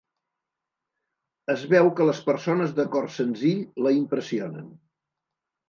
Es 1.55 1.65
veu 1.73 1.91
que 1.99 2.09
les 2.11 2.23
persones 2.31 2.75
de 2.81 2.87
cor 2.97 3.11
senzill 3.21 3.63
la 3.87 3.95
impressionen. 4.01 4.77